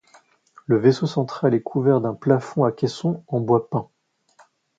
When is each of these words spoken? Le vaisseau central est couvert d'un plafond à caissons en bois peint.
Le 0.65 0.77
vaisseau 0.79 1.05
central 1.05 1.53
est 1.53 1.61
couvert 1.61 2.01
d'un 2.01 2.15
plafond 2.15 2.63
à 2.63 2.71
caissons 2.71 3.23
en 3.27 3.39
bois 3.39 3.69
peint. 3.69 3.87